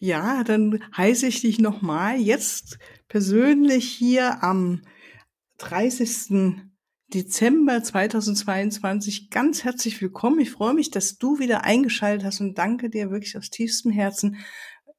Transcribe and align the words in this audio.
Ja, 0.00 0.44
dann 0.44 0.84
heiße 0.96 1.26
ich 1.26 1.40
dich 1.40 1.58
nochmal 1.58 2.20
jetzt 2.20 2.78
persönlich 3.08 3.88
hier 3.88 4.44
am 4.44 4.82
30. 5.58 6.62
Dezember 7.12 7.82
2022 7.82 9.28
ganz 9.28 9.64
herzlich 9.64 10.00
willkommen. 10.00 10.38
Ich 10.38 10.52
freue 10.52 10.74
mich, 10.74 10.92
dass 10.92 11.18
du 11.18 11.40
wieder 11.40 11.64
eingeschaltet 11.64 12.24
hast 12.24 12.40
und 12.40 12.58
danke 12.58 12.90
dir 12.90 13.10
wirklich 13.10 13.36
aus 13.36 13.50
tiefstem 13.50 13.90
Herzen. 13.90 14.36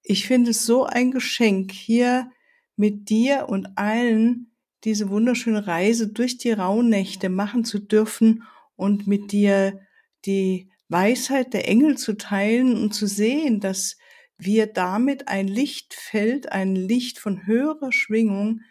Ich 0.03 0.27
finde 0.27 0.51
es 0.51 0.65
so 0.65 0.83
ein 0.83 1.11
Geschenk, 1.11 1.71
hier 1.71 2.29
mit 2.75 3.09
dir 3.09 3.47
und 3.47 3.77
allen 3.77 4.51
diese 4.83 5.09
wunderschöne 5.09 5.65
Reise 5.65 6.09
durch 6.09 6.37
die 6.37 6.51
Rauhnächte 6.51 7.29
machen 7.29 7.63
zu 7.63 7.79
dürfen 7.79 8.43
und 8.75 9.07
mit 9.07 9.31
dir 9.31 9.79
die 10.25 10.71
Weisheit 10.89 11.53
der 11.53 11.69
Engel 11.69 11.97
zu 11.97 12.17
teilen 12.17 12.75
und 12.75 12.93
zu 12.93 13.07
sehen, 13.07 13.61
dass 13.61 13.95
wir 14.39 14.67
damit 14.67 15.27
ein 15.27 15.47
Lichtfeld, 15.47 16.51
ein 16.51 16.75
Licht 16.75 17.19
von 17.19 17.45
höherer 17.45 17.91
Schwingung 17.91 18.61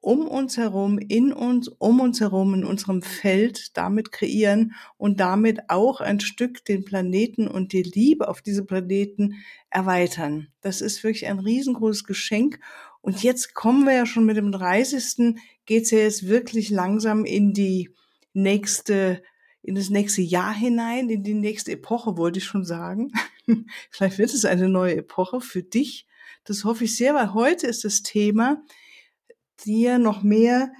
um 0.00 0.28
uns 0.28 0.56
herum, 0.56 0.98
in 0.98 1.32
uns, 1.32 1.66
um 1.68 2.00
uns 2.00 2.20
herum, 2.20 2.54
in 2.54 2.64
unserem 2.64 3.02
Feld 3.02 3.76
damit 3.76 4.12
kreieren 4.12 4.74
und 4.96 5.18
damit 5.18 5.68
auch 5.68 6.00
ein 6.00 6.20
Stück 6.20 6.64
den 6.64 6.84
Planeten 6.84 7.48
und 7.48 7.72
die 7.72 7.82
Liebe 7.82 8.28
auf 8.28 8.40
diese 8.40 8.64
Planeten 8.64 9.34
erweitern. 9.70 10.48
Das 10.60 10.80
ist 10.80 11.02
wirklich 11.02 11.26
ein 11.26 11.40
riesengroßes 11.40 12.04
Geschenk. 12.04 12.60
Und 13.00 13.24
jetzt 13.24 13.54
kommen 13.54 13.84
wir 13.86 13.94
ja 13.94 14.06
schon 14.06 14.24
mit 14.24 14.36
dem 14.36 14.52
30. 14.52 15.34
geht's 15.66 15.90
ja 15.90 15.98
jetzt 15.98 16.28
wirklich 16.28 16.70
langsam 16.70 17.24
in 17.24 17.52
die 17.52 17.90
nächste 18.32 19.22
in 19.62 19.74
das 19.74 19.90
nächste 19.90 20.22
Jahr 20.22 20.54
hinein, 20.54 21.10
in 21.10 21.24
die 21.24 21.34
nächste 21.34 21.72
Epoche, 21.72 22.16
wollte 22.16 22.38
ich 22.38 22.44
schon 22.44 22.64
sagen. 22.64 23.10
Vielleicht 23.90 24.18
wird 24.18 24.32
es 24.32 24.44
eine 24.44 24.68
neue 24.68 24.96
Epoche 24.96 25.40
für 25.40 25.62
dich. 25.62 26.06
Das 26.44 26.64
hoffe 26.64 26.84
ich 26.84 26.96
sehr, 26.96 27.14
weil 27.14 27.34
heute 27.34 27.66
ist 27.66 27.84
das 27.84 28.02
Thema, 28.02 28.62
dir 29.64 29.98
noch 29.98 30.22
mehr 30.22 30.72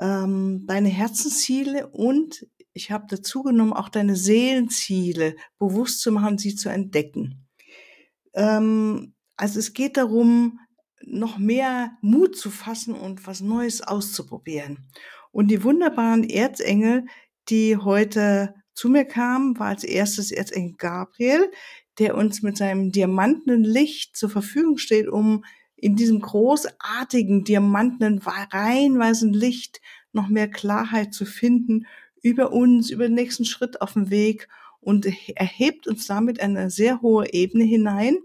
ähm, 0.00 0.64
deine 0.66 0.88
Herzensziele 0.88 1.88
und 1.88 2.46
ich 2.72 2.90
habe 2.90 3.06
dazu 3.08 3.42
genommen, 3.44 3.72
auch 3.72 3.88
deine 3.88 4.16
Seelenziele 4.16 5.36
bewusst 5.58 6.00
zu 6.00 6.10
machen, 6.10 6.38
sie 6.38 6.56
zu 6.56 6.68
entdecken. 6.68 7.46
Ähm, 8.34 9.14
also 9.36 9.60
es 9.60 9.72
geht 9.72 9.96
darum, 9.96 10.58
noch 11.06 11.38
mehr 11.38 11.96
Mut 12.00 12.36
zu 12.36 12.50
fassen 12.50 12.94
und 12.94 13.26
was 13.26 13.40
Neues 13.40 13.80
auszuprobieren. 13.82 14.88
Und 15.30 15.48
die 15.48 15.62
wunderbaren 15.62 16.24
Erzengel, 16.24 17.06
die 17.48 17.76
heute 17.76 18.54
zu 18.74 18.88
mir 18.88 19.04
kam, 19.04 19.58
war 19.58 19.68
als 19.68 19.84
erstes 19.84 20.32
Erzengel 20.32 20.74
Gabriel, 20.76 21.50
der 21.98 22.16
uns 22.16 22.42
mit 22.42 22.56
seinem 22.56 22.92
diamantenen 22.92 23.64
Licht 23.64 24.16
zur 24.16 24.30
Verfügung 24.30 24.78
steht, 24.78 25.08
um 25.08 25.44
in 25.76 25.96
diesem 25.96 26.20
großartigen, 26.20 27.44
diamantenen, 27.44 28.18
reinweisen 28.18 29.32
Licht 29.32 29.80
noch 30.12 30.28
mehr 30.28 30.48
Klarheit 30.48 31.12
zu 31.12 31.24
finden 31.24 31.86
über 32.22 32.52
uns, 32.52 32.90
über 32.90 33.06
den 33.06 33.14
nächsten 33.14 33.44
Schritt 33.44 33.82
auf 33.82 33.92
dem 33.92 34.10
Weg 34.10 34.48
und 34.80 35.06
erhebt 35.36 35.86
uns 35.86 36.06
damit 36.06 36.40
eine 36.40 36.70
sehr 36.70 37.02
hohe 37.02 37.32
Ebene 37.32 37.64
hinein. 37.64 38.16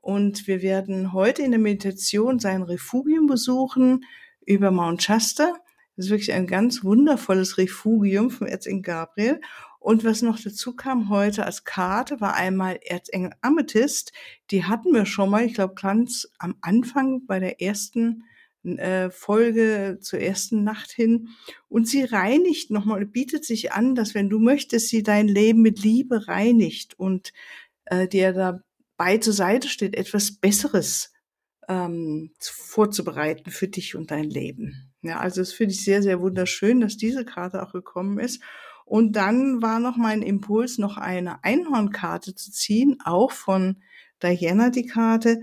Und 0.00 0.46
wir 0.46 0.62
werden 0.62 1.12
heute 1.12 1.42
in 1.42 1.50
der 1.50 1.60
Meditation 1.60 2.38
sein 2.38 2.62
Refugium 2.62 3.26
besuchen 3.26 4.04
über 4.46 4.70
Mount 4.70 5.02
Shasta. 5.02 5.54
Das 5.96 6.06
ist 6.06 6.10
wirklich 6.10 6.32
ein 6.32 6.46
ganz 6.46 6.84
wundervolles 6.84 7.58
Refugium 7.58 8.30
vom 8.30 8.46
Erzengel 8.46 8.82
Gabriel. 8.82 9.40
Und 9.88 10.04
was 10.04 10.20
noch 10.20 10.38
dazu 10.38 10.76
kam 10.76 11.08
heute 11.08 11.46
als 11.46 11.64
Karte, 11.64 12.20
war 12.20 12.34
einmal 12.34 12.78
Erzengel 12.84 13.30
Amethyst. 13.40 14.12
Die 14.50 14.64
hatten 14.64 14.92
wir 14.92 15.06
schon 15.06 15.30
mal, 15.30 15.46
ich 15.46 15.54
glaube, 15.54 15.76
ganz 15.76 16.28
am 16.38 16.56
Anfang 16.60 17.24
bei 17.24 17.40
der 17.40 17.62
ersten 17.62 18.24
äh, 18.64 19.08
Folge 19.08 19.96
zur 20.02 20.18
ersten 20.18 20.62
Nacht 20.62 20.90
hin. 20.90 21.30
Und 21.70 21.88
sie 21.88 22.04
reinigt 22.04 22.70
nochmal, 22.70 23.06
bietet 23.06 23.46
sich 23.46 23.72
an, 23.72 23.94
dass 23.94 24.14
wenn 24.14 24.28
du 24.28 24.38
möchtest, 24.38 24.88
sie 24.88 25.02
dein 25.02 25.26
Leben 25.26 25.62
mit 25.62 25.82
Liebe 25.82 26.28
reinigt 26.28 26.98
und 26.98 27.32
äh, 27.86 28.06
dir 28.06 28.34
dabei 28.34 29.16
zur 29.16 29.32
Seite 29.32 29.68
steht, 29.68 29.96
etwas 29.96 30.32
Besseres 30.32 31.14
ähm, 31.66 32.34
vorzubereiten 32.40 33.50
für 33.50 33.68
dich 33.68 33.96
und 33.96 34.10
dein 34.10 34.28
Leben. 34.28 34.92
Ja, 35.00 35.20
also 35.20 35.40
es 35.40 35.54
finde 35.54 35.72
ich 35.72 35.82
sehr, 35.82 36.02
sehr 36.02 36.20
wunderschön, 36.20 36.82
dass 36.82 36.98
diese 36.98 37.24
Karte 37.24 37.62
auch 37.62 37.72
gekommen 37.72 38.18
ist. 38.18 38.42
Und 38.88 39.16
dann 39.16 39.60
war 39.60 39.80
noch 39.80 39.96
mein 39.96 40.22
Impuls, 40.22 40.78
noch 40.78 40.96
eine 40.96 41.44
Einhornkarte 41.44 42.34
zu 42.34 42.50
ziehen, 42.50 42.96
auch 43.04 43.32
von 43.32 43.82
Diana 44.22 44.70
die 44.70 44.86
Karte. 44.86 45.42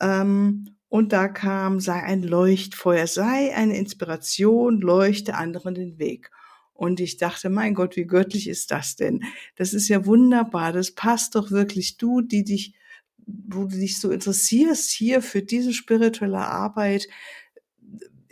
Ähm, 0.00 0.76
und 0.88 1.12
da 1.12 1.28
kam, 1.28 1.78
sei 1.78 2.02
ein 2.02 2.24
Leuchtfeuer, 2.24 3.06
sei 3.06 3.54
eine 3.54 3.76
Inspiration, 3.76 4.80
leuchte 4.80 5.36
anderen 5.36 5.76
den 5.76 6.00
Weg. 6.00 6.32
Und 6.72 6.98
ich 6.98 7.16
dachte, 7.16 7.48
mein 7.48 7.74
Gott, 7.74 7.94
wie 7.94 8.06
göttlich 8.06 8.48
ist 8.48 8.72
das 8.72 8.96
denn? 8.96 9.22
Das 9.54 9.72
ist 9.72 9.88
ja 9.88 10.04
wunderbar. 10.04 10.72
Das 10.72 10.90
passt 10.92 11.36
doch 11.36 11.52
wirklich. 11.52 11.96
Du, 11.96 12.22
die 12.22 12.42
dich, 12.42 12.74
wo 13.24 13.66
du 13.66 13.76
dich 13.78 14.00
so 14.00 14.10
interessierst 14.10 14.90
hier 14.90 15.22
für 15.22 15.42
diese 15.42 15.72
spirituelle 15.72 16.38
Arbeit, 16.38 17.06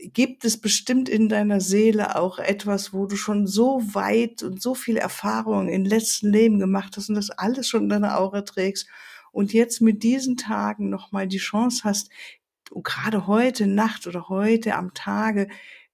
gibt 0.00 0.44
es 0.44 0.60
bestimmt 0.60 1.08
in 1.08 1.28
deiner 1.28 1.60
Seele 1.60 2.16
auch 2.16 2.38
etwas, 2.38 2.92
wo 2.92 3.06
du 3.06 3.16
schon 3.16 3.46
so 3.46 3.82
weit 3.94 4.42
und 4.42 4.62
so 4.62 4.74
viel 4.74 4.96
Erfahrung 4.96 5.68
im 5.68 5.84
letzten 5.84 6.30
Leben 6.30 6.58
gemacht 6.58 6.96
hast 6.96 7.08
und 7.08 7.16
das 7.16 7.30
alles 7.30 7.68
schon 7.68 7.84
in 7.84 7.88
deiner 7.88 8.18
Aura 8.18 8.42
trägst 8.42 8.86
und 9.32 9.52
jetzt 9.52 9.80
mit 9.80 10.02
diesen 10.02 10.36
Tagen 10.36 10.88
nochmal 10.88 11.26
die 11.26 11.38
Chance 11.38 11.82
hast, 11.84 12.10
gerade 12.82 13.26
heute 13.26 13.66
Nacht 13.66 14.06
oder 14.06 14.28
heute 14.28 14.74
am 14.76 14.94
Tage 14.94 15.48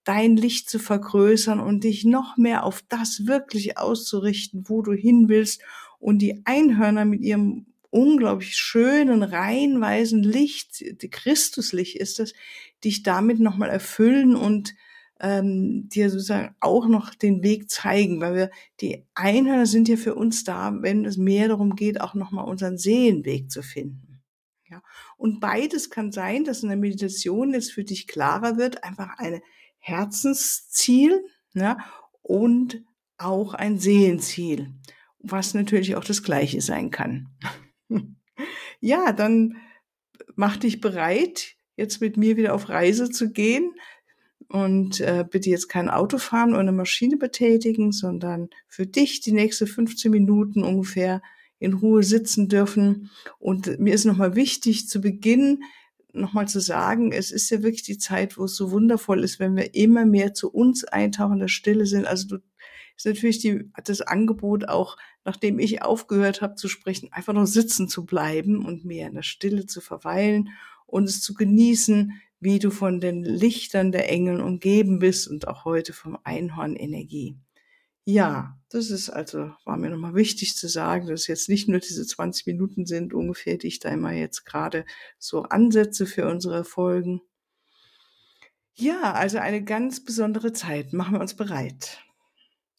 dein 0.05 0.37
Licht 0.37 0.69
zu 0.69 0.79
vergrößern 0.79 1.61
und 1.61 1.85
dich 1.85 2.05
noch 2.05 2.37
mehr 2.37 2.65
auf 2.65 2.83
das 2.89 3.27
wirklich 3.27 3.79
auszurichten, 3.79 4.69
wo 4.69 4.83
du 4.83 4.93
hin 4.93 5.29
willst 5.29 5.63
und 5.99 6.19
die 6.19 6.43
Einhörner 6.45 7.07
mit 7.07 7.23
ihrem 7.23 7.67
unglaublich 7.95 8.57
schönen, 8.57 9.23
reinweisen 9.23 10.23
Licht, 10.23 10.85
Christuslicht 11.11 11.97
ist 11.97 12.19
das, 12.19 12.35
dich 12.85 13.03
damit 13.03 13.41
nochmal 13.41 13.71
erfüllen 13.71 14.37
und 14.37 14.75
ähm, 15.21 15.89
dir 15.89 16.11
sozusagen 16.11 16.55
auch 16.61 16.87
noch 16.87 17.15
den 17.15 17.43
Weg 17.43 17.71
zeigen, 17.71 18.21
weil 18.21 18.35
wir 18.35 18.51
die 18.81 19.07
Einhörner 19.15 19.67
sind 19.67 19.89
ja 19.89 19.97
für 19.97 20.15
uns 20.15 20.45
da, 20.45 20.73
wenn 20.83 21.05
es 21.05 21.17
mehr 21.17 21.49
darum 21.49 21.77
geht, 21.77 22.01
auch 22.01 22.15
nochmal 22.15 22.47
unseren 22.47 22.79
Seelenweg 22.79 23.51
zu 23.51 23.63
finden. 23.63 24.23
Ja. 24.69 24.83
Und 25.17 25.41
beides 25.41 25.91
kann 25.91 26.11
sein, 26.11 26.45
dass 26.45 26.63
in 26.63 26.69
der 26.69 26.79
Meditation 26.79 27.53
jetzt 27.55 27.73
für 27.73 27.85
dich 27.85 28.07
klarer 28.07 28.57
wird, 28.57 28.83
einfach 28.83 29.19
eine 29.19 29.41
Herzensziel 29.79 31.25
ja, 31.55 31.79
und 32.23 32.83
auch 33.17 33.55
ein 33.55 33.79
Seelenziel, 33.79 34.73
was 35.19 35.55
natürlich 35.55 35.95
auch 35.97 36.05
das 36.05 36.23
gleiche 36.23 36.61
sein 36.61 36.91
kann. 36.91 37.29
ja, 38.81 39.13
dann 39.13 39.57
mach 40.35 40.57
dich 40.57 40.81
bereit, 40.81 41.57
jetzt 41.77 42.01
mit 42.01 42.17
mir 42.17 42.37
wieder 42.37 42.55
auf 42.55 42.69
Reise 42.69 43.11
zu 43.11 43.31
gehen. 43.31 43.73
Und 44.49 45.01
äh, 45.01 45.25
bitte 45.29 45.51
jetzt 45.51 45.69
kein 45.69 45.89
Auto 45.89 46.19
fahren 46.19 46.51
oder 46.51 46.61
eine 46.61 46.73
Maschine 46.73 47.17
betätigen, 47.17 47.93
sondern 47.93 48.51
für 48.69 48.87
dich 48.87 49.21
die 49.21 49.33
nächsten 49.33 49.67
15 49.67 50.11
Minuten 50.11 50.63
ungefähr 50.63 51.23
in 51.59 51.73
Ruhe 51.73 52.03
sitzen 52.03 52.49
dürfen. 52.49 53.11
Und 53.39 53.79
mir 53.81 53.95
ist 53.95 54.05
nochmal 54.05 54.37
wichtig 54.37 54.89
zu 54.89 55.01
Beginn 55.01 55.65
nochmal 56.15 56.47
zu 56.49 56.61
sagen, 56.61 57.13
es 57.13 57.31
ist 57.33 57.51
ja 57.51 57.63
wirklich 57.63 57.83
die 57.83 57.99
Zeit, 57.99 58.39
wo 58.39 58.45
es 58.45 58.55
so 58.55 58.71
wundervoll 58.71 59.25
ist, 59.25 59.41
wenn 59.41 59.57
wir 59.57 59.75
immer 59.75 60.07
mehr 60.07 60.33
zu 60.33 60.51
uns 60.51 60.85
eintauchen, 60.85 61.35
in 61.35 61.41
der 61.41 61.49
Stille 61.49 61.87
sind. 61.87 62.07
Also 62.07 62.29
du 62.29 62.43
ist 62.97 63.07
natürlich 63.07 63.41
die, 63.41 63.71
das 63.83 64.01
Angebot 64.01 64.69
auch, 64.69 64.97
nachdem 65.25 65.59
ich 65.59 65.83
aufgehört 65.83 66.43
habe 66.43 66.55
zu 66.55 66.69
sprechen, 66.69 67.13
einfach 67.13 67.33
nur 67.33 67.47
sitzen 67.47 67.89
zu 67.89 68.05
bleiben 68.05 68.65
und 68.65 68.85
mehr 68.85 69.09
in 69.09 69.15
der 69.15 69.23
Stille 69.23 69.67
zu 69.67 69.81
verweilen 69.81 70.51
und 70.95 71.09
es 71.09 71.21
zu 71.21 71.35
genießen, 71.35 72.13
wie 72.39 72.61
du 72.61 72.71
von 72.71 73.01
den 73.01 73.25
Lichtern 73.25 73.91
der 73.91 74.09
Engel 74.09 74.41
umgeben 74.41 75.01
bist 75.01 75.27
und 75.27 75.49
auch 75.49 75.65
heute 75.65 75.93
vom 75.93 76.17
Einhorn 76.23 76.77
Energie. 76.77 77.37
Ja, 78.05 78.61
das 78.69 78.91
ist 78.91 79.11
also, 79.11 79.51
war 79.65 79.77
mir 79.77 79.91
nochmal 79.91 80.15
wichtig 80.15 80.55
zu 80.55 80.69
sagen, 80.69 81.09
dass 81.09 81.27
jetzt 81.27 81.49
nicht 81.49 81.69
nur 81.69 81.81
diese 81.81 82.07
20 82.07 82.47
Minuten 82.47 82.87
sind 82.87 83.13
ungefähr, 83.13 83.59
die 83.59 83.67
ich 83.67 83.81
da 83.81 83.89
immer 83.89 84.13
jetzt 84.13 84.45
gerade 84.45 84.85
so 85.19 85.43
ansetze 85.43 86.07
für 86.07 86.29
unsere 86.29 86.65
Folgen. 86.65 87.23
Ja, 88.75 89.15
also 89.15 89.39
eine 89.39 89.65
ganz 89.65 90.05
besondere 90.05 90.53
Zeit. 90.53 90.93
Machen 90.93 91.15
wir 91.15 91.21
uns 91.21 91.35
bereit. 91.35 92.05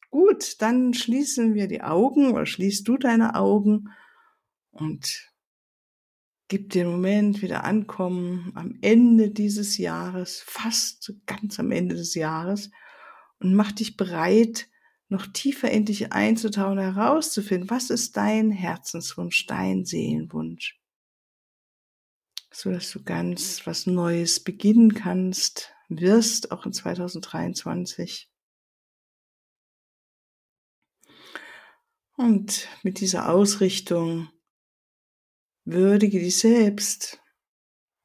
Gut, 0.10 0.62
dann 0.62 0.94
schließen 0.94 1.54
wir 1.54 1.68
die 1.68 1.82
Augen 1.82 2.32
oder 2.32 2.46
schließt 2.46 2.88
du 2.88 2.98
deine 2.98 3.36
Augen 3.36 3.90
und 4.72 5.35
gib 6.48 6.70
dir 6.70 6.84
einen 6.84 6.92
Moment 6.92 7.42
wieder 7.42 7.64
ankommen 7.64 8.52
am 8.56 8.78
Ende 8.82 9.32
dieses 9.32 9.78
Jahres, 9.78 10.44
fast 10.46 11.14
ganz 11.26 11.60
am 11.60 11.72
Ende 11.72 11.96
des 11.96 12.14
Jahres 12.14 12.70
und 13.40 13.54
mach 13.54 13.72
dich 13.72 13.98
bereit, 13.98 14.70
noch 15.08 15.28
tiefer 15.28 15.70
in 15.72 15.86
dich 15.86 16.14
einzutauchen, 16.14 16.80
herauszufinden, 16.80 17.70
was 17.70 17.90
ist 17.90 18.18
dein 18.18 18.52
Herzenswunsch, 18.52 19.46
dein 19.46 19.86
Seelenwunsch. 19.86 20.80
so 22.52 22.72
dass 22.72 22.90
du 22.92 23.04
ganz 23.04 23.68
was 23.68 23.86
Neues 23.86 24.40
beginnen 24.40 24.94
kannst, 24.94 25.74
wirst 25.90 26.52
auch 26.52 26.66
in 26.66 26.74
2023. 26.74 28.30
Und 32.18 32.70
mit 32.82 33.02
dieser 33.02 33.30
Ausrichtung 33.30 34.30
würdige 35.66 36.20
dich 36.20 36.38
selbst, 36.38 37.22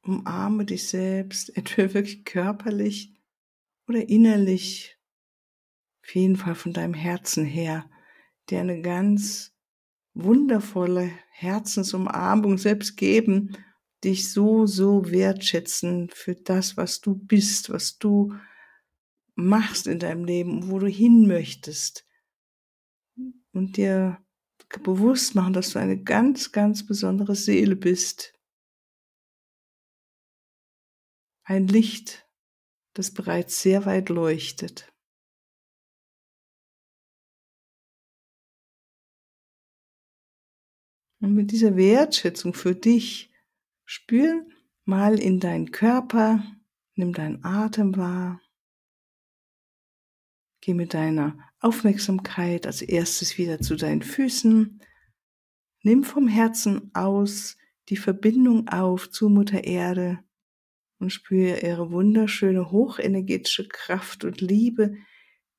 umarme 0.02 0.64
dich 0.64 0.88
selbst, 0.88 1.48
entweder 1.56 1.94
wirklich 1.94 2.24
körperlich 2.24 3.14
oder 3.86 4.08
innerlich, 4.08 4.98
auf 6.02 6.14
jeden 6.14 6.36
Fall 6.36 6.54
von 6.54 6.72
deinem 6.72 6.94
Herzen 6.94 7.44
her, 7.44 7.88
dir 8.48 8.60
eine 8.60 8.80
ganz 8.80 9.54
wundervolle 10.14 11.10
Herzensumarmung 11.30 12.58
selbst 12.58 12.96
geben, 12.96 13.56
dich 14.02 14.32
so, 14.32 14.66
so 14.66 15.10
wertschätzen 15.10 16.08
für 16.12 16.34
das, 16.34 16.76
was 16.76 17.00
du 17.00 17.14
bist, 17.14 17.70
was 17.70 17.98
du 17.98 18.34
machst 19.34 19.86
in 19.86 19.98
deinem 19.98 20.24
Leben, 20.24 20.70
wo 20.70 20.78
du 20.78 20.86
hin 20.86 21.26
möchtest. 21.26 22.06
Und 23.52 23.76
dir 23.76 24.18
bewusst 24.82 25.34
machen, 25.34 25.52
dass 25.52 25.70
du 25.70 25.78
eine 25.78 26.02
ganz, 26.02 26.52
ganz 26.52 26.86
besondere 26.86 27.34
Seele 27.34 27.76
bist. 27.76 28.38
Ein 31.44 31.66
Licht, 31.66 32.28
das 32.94 33.12
bereits 33.12 33.60
sehr 33.60 33.86
weit 33.86 34.08
leuchtet. 34.08 34.92
Und 41.20 41.34
mit 41.34 41.50
dieser 41.50 41.76
Wertschätzung 41.76 42.54
für 42.54 42.74
dich 42.74 43.30
spür 43.84 44.46
mal 44.84 45.18
in 45.18 45.38
deinen 45.38 45.70
Körper, 45.70 46.42
nimm 46.94 47.12
deinen 47.12 47.44
Atem 47.44 47.96
wahr. 47.96 48.40
Geh 50.62 50.74
mit 50.74 50.94
deiner 50.94 51.49
Aufmerksamkeit 51.60 52.66
als 52.66 52.82
erstes 52.82 53.38
wieder 53.38 53.60
zu 53.60 53.76
deinen 53.76 54.02
Füßen. 54.02 54.80
Nimm 55.82 56.04
vom 56.04 56.28
Herzen 56.28 56.90
aus 56.94 57.56
die 57.88 57.96
Verbindung 57.96 58.68
auf 58.68 59.10
zu 59.10 59.28
Mutter 59.28 59.64
Erde 59.64 60.20
und 60.98 61.10
spüre 61.10 61.60
ihre 61.60 61.90
wunderschöne 61.90 62.70
hochenergetische 62.70 63.68
Kraft 63.68 64.24
und 64.24 64.40
Liebe, 64.40 64.94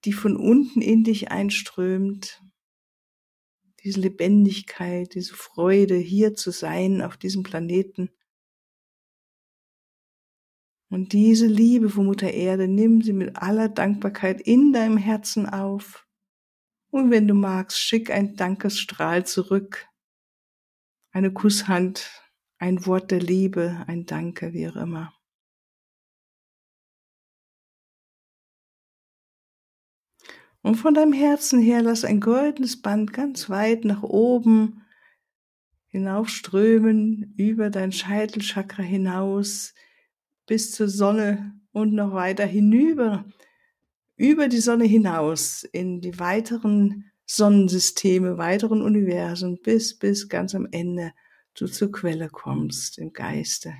die 0.06 0.13
von 0.13 0.36
unten 0.36 0.81
in 0.81 1.03
dich 1.03 1.31
einströmt 1.31 2.42
diese 3.83 4.00
Lebendigkeit, 4.00 5.15
diese 5.15 5.33
Freude, 5.36 5.95
hier 5.95 6.36
zu 6.36 6.51
sein 6.51 7.01
auf 7.01 7.18
diesem 7.18 7.44
Planeten. 7.44 8.12
Und 10.92 11.14
diese 11.14 11.48
Liebe 11.48 11.90
von 11.90 12.06
Mutter 12.06 12.34
Erde, 12.34 12.68
nimm 12.68 13.02
sie 13.02 13.14
mit 13.14 13.38
aller 13.38 13.70
Dankbarkeit 13.70 14.42
in 14.42 14.74
deinem 14.74 14.98
Herzen 14.98 15.48
auf. 15.48 16.06
Und 16.90 17.12
wenn 17.12 17.30
du 17.30 17.34
magst, 17.34 17.80
schick 17.80 18.12
ein 18.12 18.36
Dankesstrahl 18.36 19.26
zurück. 19.26 19.88
Eine 21.14 21.32
Kusshand, 21.32 22.12
ein 22.58 22.86
Wort 22.86 23.10
der 23.10 23.22
Liebe, 23.22 23.86
ein 23.88 24.06
Danke, 24.06 24.52
wie 24.52 24.68
auch 24.68 24.76
immer. 24.76 25.14
Und 30.62 30.76
von 30.76 30.94
deinem 30.94 31.14
Herzen 31.14 31.62
her 31.62 31.82
lass 31.82 32.04
ein 32.04 32.20
goldenes 32.20 32.82
Band 32.82 33.14
ganz 33.14 33.50
weit 33.50 33.86
nach 33.86 34.04
oben 34.04 34.86
hinaufströmen, 35.88 37.34
über 37.38 37.70
dein 37.70 37.94
Scheitelchakra 37.94 38.84
hinaus, 38.84 39.74
bis 40.46 40.72
zur 40.72 40.88
Sonne 40.88 41.54
und 41.72 41.94
noch 41.94 42.14
weiter 42.14 42.46
hinüber, 42.46 43.26
über 44.16 44.48
die 44.48 44.60
Sonne 44.60 44.86
hinaus 44.86 45.64
in 45.64 46.02
die 46.02 46.20
weiteren 46.20 47.12
Sonnensysteme, 47.26 48.38
weiteren 48.38 48.82
Universen, 48.82 49.60
bis, 49.62 49.98
bis 49.98 50.30
ganz 50.30 50.54
am 50.54 50.68
Ende 50.72 51.14
du 51.54 51.68
zur 51.68 51.92
Quelle 51.92 52.30
kommst 52.30 52.98
im 52.98 53.14
Geiste. 53.14 53.74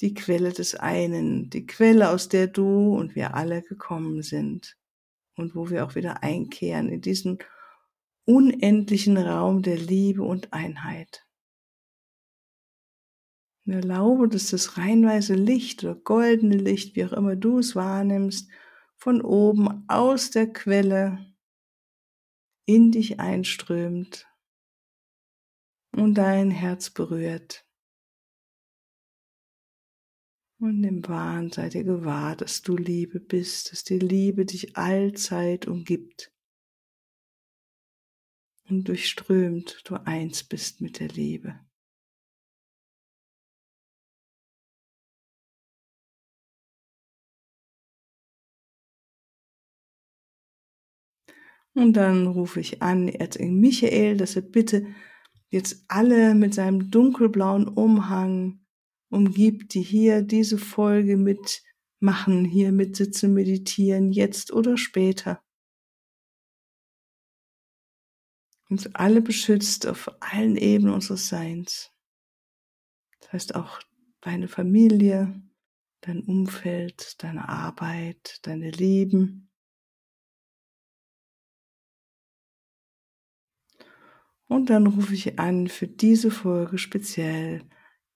Die 0.00 0.14
Quelle 0.14 0.52
des 0.52 0.74
einen, 0.74 1.48
die 1.50 1.66
Quelle, 1.66 2.10
aus 2.10 2.28
der 2.28 2.48
du 2.48 2.96
und 2.96 3.14
wir 3.14 3.34
alle 3.34 3.62
gekommen 3.62 4.22
sind 4.22 4.76
und 5.36 5.54
wo 5.54 5.70
wir 5.70 5.84
auch 5.84 5.94
wieder 5.94 6.22
einkehren 6.22 6.88
in 6.88 7.00
diesen 7.00 7.38
unendlichen 8.24 9.16
Raum 9.16 9.62
der 9.62 9.76
Liebe 9.76 10.22
und 10.22 10.52
Einheit. 10.52 11.23
Und 13.66 13.72
erlaube, 13.72 14.28
dass 14.28 14.50
das 14.50 14.76
reinweise 14.76 15.34
Licht 15.34 15.84
oder 15.84 15.94
goldene 15.94 16.56
Licht, 16.56 16.96
wie 16.96 17.04
auch 17.04 17.12
immer 17.12 17.34
du 17.34 17.58
es 17.58 17.74
wahrnimmst, 17.74 18.50
von 18.96 19.22
oben 19.22 19.88
aus 19.88 20.30
der 20.30 20.52
Quelle 20.52 21.34
in 22.66 22.92
dich 22.92 23.20
einströmt 23.20 24.26
und 25.92 26.14
dein 26.14 26.50
Herz 26.50 26.90
berührt. 26.90 27.66
Und 30.58 30.80
nimm 30.80 31.06
wahr 31.08 31.40
und 31.40 31.54
sei 31.54 31.68
dir 31.68 31.84
gewahr, 31.84 32.36
dass 32.36 32.62
du 32.62 32.76
Liebe 32.76 33.20
bist, 33.20 33.72
dass 33.72 33.84
die 33.84 33.98
Liebe 33.98 34.46
dich 34.46 34.76
allzeit 34.76 35.66
umgibt 35.66 36.32
und 38.68 38.88
durchströmt 38.88 39.82
du 39.84 39.96
eins 40.06 40.44
bist 40.44 40.80
mit 40.80 41.00
der 41.00 41.08
Liebe. 41.08 41.60
Und 51.74 51.94
dann 51.94 52.26
rufe 52.28 52.60
ich 52.60 52.82
an 52.82 53.08
Erzengel 53.08 53.52
Michael, 53.52 54.16
dass 54.16 54.36
er 54.36 54.42
bitte 54.42 54.86
jetzt 55.48 55.84
alle 55.88 56.34
mit 56.34 56.54
seinem 56.54 56.90
dunkelblauen 56.90 57.66
Umhang 57.68 58.64
umgibt, 59.08 59.74
die 59.74 59.82
hier 59.82 60.22
diese 60.22 60.58
Folge 60.58 61.16
mitmachen, 61.16 62.44
hier 62.44 62.72
mitsitzen, 62.72 63.34
meditieren, 63.34 64.12
jetzt 64.12 64.52
oder 64.52 64.76
später. 64.76 65.42
Uns 68.68 68.92
alle 68.94 69.20
beschützt 69.20 69.86
auf 69.86 70.10
allen 70.20 70.56
Ebenen 70.56 70.94
unseres 70.94 71.28
Seins. 71.28 71.92
Das 73.20 73.32
heißt 73.32 73.54
auch 73.54 73.80
deine 74.20 74.48
Familie, 74.48 75.42
dein 76.00 76.22
Umfeld, 76.24 77.22
deine 77.22 77.48
Arbeit, 77.48 78.40
deine 78.42 78.70
Lieben. 78.70 79.50
Und 84.54 84.70
dann 84.70 84.86
rufe 84.86 85.14
ich 85.14 85.40
an 85.40 85.66
für 85.66 85.88
diese 85.88 86.30
Folge 86.30 86.78
speziell 86.78 87.68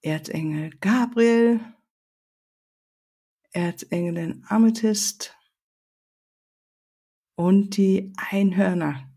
Erzengel 0.03 0.71
Gabriel, 0.79 1.59
Erzengelin 3.51 4.45
Amethyst 4.47 5.37
und 7.35 7.77
die 7.77 8.13
Einhörner, 8.17 9.13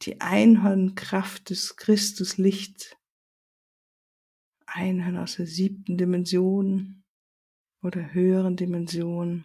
die 0.00 0.22
Einhornkraft 0.22 1.50
des 1.50 1.76
Christuslicht, 1.76 2.96
Einhörner 4.64 5.24
aus 5.24 5.36
der 5.36 5.46
siebten 5.46 5.98
Dimension 5.98 7.04
oder 7.82 8.14
höheren 8.14 8.56
Dimension. 8.56 9.44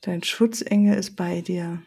Dein 0.00 0.22
Schutzengel 0.22 0.96
ist 0.96 1.16
bei 1.16 1.42
dir. 1.42 1.82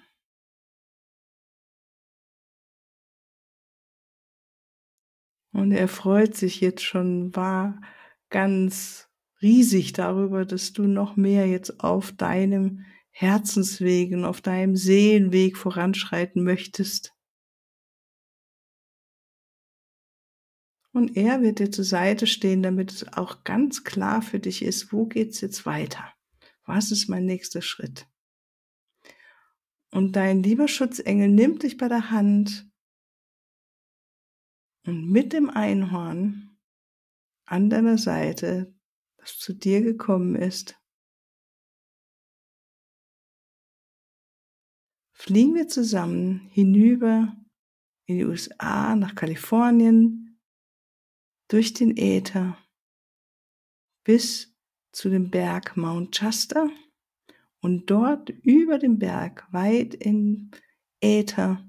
Und 5.55 5.71
er 5.71 5.87
freut 5.87 6.35
sich 6.35 6.59
jetzt 6.59 6.83
schon, 6.83 7.33
war 7.33 7.79
ganz 8.29 9.07
riesig 9.41 9.93
darüber, 9.93 10.43
dass 10.43 10.73
du 10.73 10.83
noch 10.83 11.15
mehr 11.15 11.47
jetzt 11.47 11.79
auf 11.79 12.11
deinem 12.11 12.83
Herzensweg 13.11 14.11
und 14.11 14.25
auf 14.25 14.41
deinem 14.41 14.75
Seelenweg 14.75 15.55
voranschreiten 15.55 16.43
möchtest. 16.43 17.13
Und 20.91 21.15
er 21.15 21.41
wird 21.41 21.59
dir 21.59 21.71
zur 21.71 21.85
Seite 21.85 22.27
stehen, 22.27 22.61
damit 22.61 22.91
es 22.91 23.13
auch 23.13 23.45
ganz 23.45 23.85
klar 23.85 24.21
für 24.21 24.41
dich 24.41 24.61
ist, 24.61 24.91
wo 24.91 25.05
geht's 25.05 25.39
jetzt 25.39 25.65
weiter? 25.65 26.03
Was 26.65 26.91
ist 26.91 27.07
mein 27.07 27.25
nächster 27.25 27.61
Schritt? 27.61 28.09
Und 29.89 30.17
dein 30.17 30.43
lieber 30.43 30.67
Schutzengel 30.67 31.29
nimmt 31.29 31.63
dich 31.63 31.77
bei 31.77 31.87
der 31.87 32.11
Hand 32.11 32.69
und 34.85 35.09
mit 35.09 35.33
dem 35.33 35.49
Einhorn 35.49 36.57
an 37.45 37.69
deiner 37.69 37.97
Seite, 37.97 38.73
das 39.17 39.37
zu 39.37 39.53
dir 39.53 39.81
gekommen 39.81 40.35
ist, 40.35 40.79
fliegen 45.13 45.55
wir 45.55 45.67
zusammen 45.67 46.47
hinüber 46.51 47.35
in 48.05 48.17
die 48.17 48.25
USA, 48.25 48.95
nach 48.95 49.15
Kalifornien, 49.15 50.39
durch 51.47 51.73
den 51.73 51.95
Äther 51.97 52.57
bis 54.03 54.55
zu 54.91 55.09
dem 55.09 55.29
Berg 55.29 55.77
Mount 55.77 56.15
Shasta 56.15 56.69
und 57.59 57.89
dort 57.89 58.29
über 58.29 58.77
dem 58.77 58.99
Berg, 58.99 59.47
weit 59.51 59.93
in 59.95 60.51
Äther, 61.01 61.67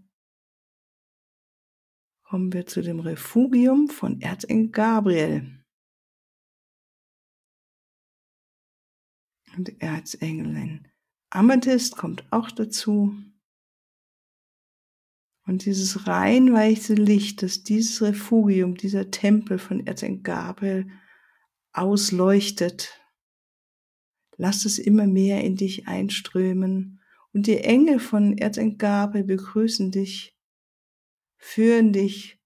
kommen 2.28 2.52
wir 2.52 2.66
zu 2.66 2.82
dem 2.82 2.98
Refugium 2.98 3.88
von 3.88 4.20
Erzengel 4.20 4.70
Gabriel. 4.70 5.64
Und 9.56 9.80
Erzengelin 9.80 10.88
Amethyst 11.30 11.96
kommt 11.96 12.26
auch 12.32 12.50
dazu. 12.50 13.14
Und 15.46 15.64
dieses 15.64 16.08
rein 16.08 16.52
weiche 16.52 16.94
Licht, 16.94 17.42
das 17.42 17.62
dieses 17.62 18.02
Refugium, 18.02 18.74
dieser 18.74 19.12
Tempel 19.12 19.58
von 19.58 19.86
Erzengel 19.86 20.22
Gabriel 20.22 20.90
ausleuchtet, 21.72 23.00
lass 24.36 24.64
es 24.64 24.78
immer 24.78 25.06
mehr 25.06 25.44
in 25.44 25.54
dich 25.54 25.86
einströmen. 25.86 27.00
Und 27.32 27.46
die 27.46 27.58
Engel 27.58 28.00
von 28.00 28.36
Erzengel 28.36 28.78
Gabriel 28.78 29.24
begrüßen 29.24 29.92
dich, 29.92 30.35
führen 31.46 31.92
dich 31.92 32.38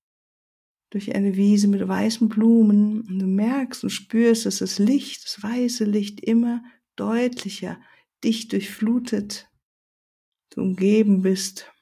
durch 0.90 1.14
eine 1.14 1.34
Wiese 1.36 1.68
mit 1.68 1.86
weißen 1.86 2.28
Blumen 2.28 3.00
und 3.00 3.18
du 3.18 3.26
merkst 3.26 3.82
und 3.82 3.90
spürst, 3.90 4.44
dass 4.44 4.58
das 4.58 4.78
Licht, 4.78 5.24
das 5.24 5.42
weiße 5.42 5.84
Licht 5.84 6.20
immer 6.20 6.62
deutlicher 6.96 7.80
dich 8.22 8.48
durchflutet, 8.48 9.48
du 10.50 10.60
umgeben 10.60 11.22
bist 11.22 11.72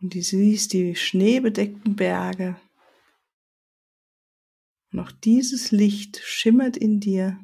und 0.00 0.14
du 0.14 0.22
siehst 0.22 0.72
die 0.72 0.96
schneebedeckten 0.96 1.94
Berge. 1.94 2.58
Und 4.90 5.00
auch 5.00 5.12
dieses 5.12 5.70
Licht 5.70 6.18
schimmert 6.24 6.76
in 6.78 7.00
dir. 7.00 7.38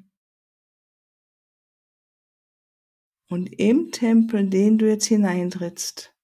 Und 3.28 3.48
im 3.58 3.92
Tempel, 3.92 4.40
in 4.40 4.50
den 4.50 4.78
du 4.78 4.88
jetzt 4.88 5.06
hineintrittst, 5.06 6.14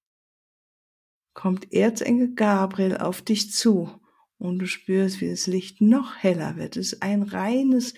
kommt 1.37 1.73
Erzengel 1.73 2.35
Gabriel 2.35 2.97
auf 2.97 3.21
dich 3.21 3.53
zu 3.53 4.01
und 4.39 4.59
du 4.59 4.67
spürst, 4.67 5.21
wie 5.21 5.29
das 5.29 5.47
Licht 5.47 5.83
noch 5.83 6.17
heller 6.17 6.57
wird. 6.57 6.77
Es 6.77 6.95
ist 6.95 7.03
ein 7.03 7.23
reines, 7.23 7.93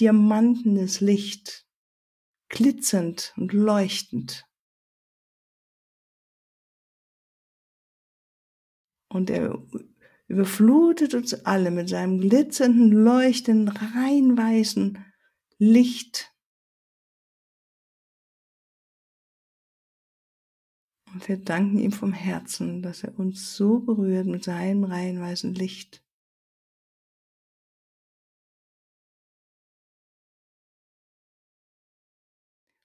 diamantenes 0.00 1.00
Licht, 1.00 1.66
glitzernd 2.48 3.32
und 3.36 3.52
leuchtend. 3.52 4.44
Und 9.08 9.30
er 9.30 9.64
überflutet 10.26 11.14
uns 11.14 11.34
alle 11.46 11.70
mit 11.70 11.88
seinem 11.88 12.20
glitzernden, 12.20 12.90
leuchtenden, 12.90 13.68
rein 13.68 14.36
weißen 14.36 14.98
Licht. 15.58 16.29
Und 21.12 21.28
wir 21.28 21.36
danken 21.36 21.78
ihm 21.78 21.92
vom 21.92 22.12
Herzen, 22.12 22.82
dass 22.82 23.02
er 23.02 23.18
uns 23.18 23.54
so 23.54 23.80
berührt 23.80 24.26
mit 24.26 24.44
seinem 24.44 24.84
rein 24.84 25.20
weißen 25.20 25.54
Licht. 25.54 26.02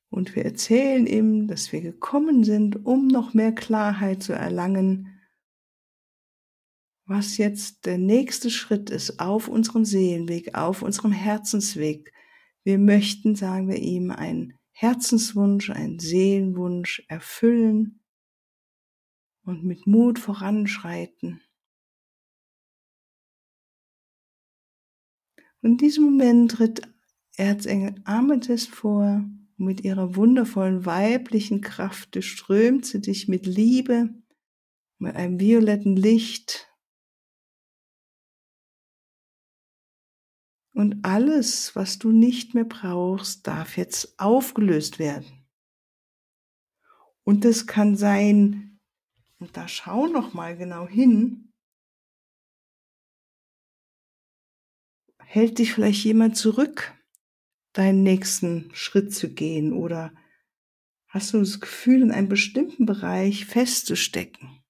Und 0.09 0.35
wir 0.35 0.45
erzählen 0.45 1.05
ihm, 1.05 1.47
dass 1.47 1.71
wir 1.71 1.81
gekommen 1.81 2.43
sind, 2.43 2.85
um 2.85 3.07
noch 3.07 3.33
mehr 3.33 3.53
Klarheit 3.53 4.23
zu 4.23 4.33
erlangen 4.33 5.15
was 7.07 7.37
jetzt 7.37 7.85
der 7.85 7.97
nächste 7.97 8.49
Schritt 8.49 8.89
ist 8.89 9.19
auf 9.19 9.47
unserem 9.47 9.85
Seelenweg, 9.85 10.55
auf 10.55 10.81
unserem 10.81 11.11
Herzensweg. 11.11 12.11
Wir 12.63 12.79
möchten, 12.79 13.35
sagen 13.35 13.67
wir 13.67 13.77
ihm, 13.77 14.09
einen 14.09 14.57
Herzenswunsch, 14.71 15.69
einen 15.69 15.99
Seelenwunsch 15.99 17.05
erfüllen 17.07 18.01
und 19.45 19.63
mit 19.63 19.87
Mut 19.87 20.19
voranschreiten. 20.19 21.41
Und 25.61 25.71
in 25.71 25.77
diesem 25.77 26.03
Moment 26.05 26.51
tritt 26.51 26.81
Erzengel 27.37 27.95
Amethyst 28.05 28.69
vor 28.69 29.23
mit 29.57 29.81
ihrer 29.81 30.15
wundervollen 30.15 30.85
weiblichen 30.85 31.61
Kraft 31.61 32.15
durchströmt 32.15 32.85
sie 32.85 33.01
dich 33.01 33.27
mit 33.27 33.45
Liebe, 33.45 34.09
mit 34.97 35.15
einem 35.15 35.39
violetten 35.39 35.95
Licht, 35.95 36.67
Und 40.75 41.05
alles, 41.05 41.73
was 41.77 41.99
du 41.99 42.11
nicht 42.11 42.53
mehr 42.53 42.65
brauchst, 42.65 43.47
darf 43.47 43.77
jetzt 43.77 44.19
aufgelöst 44.19 44.99
werden. 44.99 45.47
Und 47.23 47.45
das 47.45 47.65
kann 47.65 47.95
sein, 47.95 48.64
und 49.45 49.55
da 49.55 49.67
schau 49.67 50.07
noch 50.07 50.33
mal 50.33 50.57
genau 50.57 50.87
hin, 50.87 51.53
hält 55.19 55.59
dich 55.59 55.71
vielleicht 55.71 56.03
jemand 56.03 56.35
zurück, 56.35 56.95
deinen 57.71 58.01
nächsten 58.01 58.73
Schritt 58.73 59.13
zu 59.13 59.31
gehen 59.31 59.71
oder 59.71 60.15
hast 61.09 61.35
du 61.35 61.39
das 61.39 61.59
Gefühl, 61.59 62.01
in 62.01 62.11
einem 62.11 62.27
bestimmten 62.27 62.87
Bereich 62.87 63.45
festzustecken? 63.45 64.63